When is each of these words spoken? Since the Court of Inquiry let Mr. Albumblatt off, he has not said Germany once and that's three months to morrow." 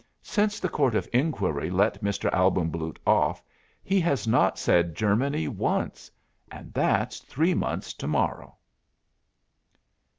Since 0.23 0.59
the 0.59 0.67
Court 0.67 0.95
of 0.95 1.07
Inquiry 1.13 1.69
let 1.69 2.03
Mr. 2.03 2.27
Albumblatt 2.33 2.97
off, 3.05 3.43
he 3.83 3.99
has 4.01 4.27
not 4.27 4.57
said 4.57 4.95
Germany 4.95 5.47
once 5.47 6.09
and 6.51 6.73
that's 6.73 7.19
three 7.19 7.53
months 7.53 7.93
to 7.93 8.07
morrow." 8.07 8.55